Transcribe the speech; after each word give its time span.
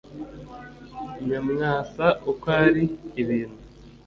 nyamwasa 1.25 2.05
uko 2.31 2.45
ari, 2.65 2.83
ibintu 3.21 3.57